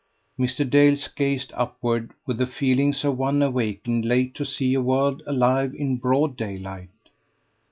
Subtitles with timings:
[0.39, 0.67] Mr.
[0.67, 5.75] Dale gazed upward, with the feelings of one awakened late to see a world alive
[5.75, 6.89] in broad daylight.